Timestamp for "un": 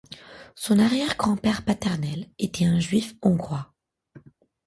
2.65-2.79